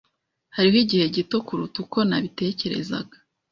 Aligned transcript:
Hariho 0.55 0.77
igihe 0.83 1.05
gito 1.15 1.37
kuruta 1.45 1.77
uko 1.83 1.97
nabitekerezaga. 2.09 3.17